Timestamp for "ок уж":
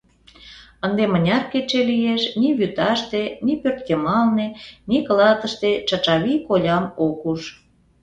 7.07-7.41